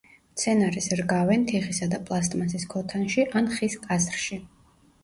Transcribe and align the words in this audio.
მცენარეს 0.35 0.87
რგავენ 1.01 1.45
თიხისა 1.51 1.91
და 1.93 2.01
პლასტმასის 2.09 2.67
ქოთანში 2.75 3.31
ან 3.43 3.55
ხის 3.59 3.79
კასრში. 3.87 4.43